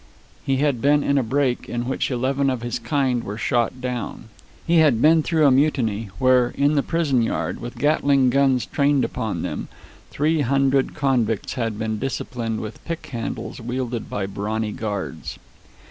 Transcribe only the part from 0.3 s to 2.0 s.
He had been in a break in